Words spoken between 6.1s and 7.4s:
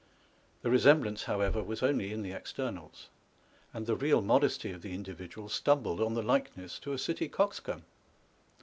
the likeness to a city